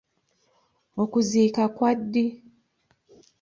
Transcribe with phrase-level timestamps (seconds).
[1.03, 2.25] Okuziika kwa ddi?